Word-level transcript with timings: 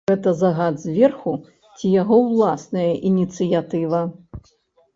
Гэта 0.09 0.31
загад 0.37 0.79
зверху 0.83 1.33
ці 1.77 1.93
яго 2.01 2.19
ўласная 2.31 2.89
ініцыятыва? 3.13 4.05